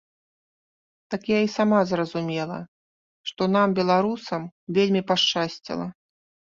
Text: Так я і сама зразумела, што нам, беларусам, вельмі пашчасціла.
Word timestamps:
Так 1.13 1.21
я 1.31 1.39
і 1.49 1.51
сама 1.57 1.79
зразумела, 1.91 2.57
што 3.31 3.41
нам, 3.59 3.79
беларусам, 3.83 4.51
вельмі 4.77 5.01
пашчасціла. 5.15 5.87